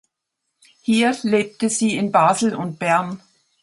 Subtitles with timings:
[0.81, 3.21] Hier lebte sie in Basel und Bern.